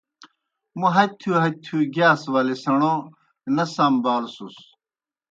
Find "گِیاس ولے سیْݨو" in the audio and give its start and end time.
1.93-2.93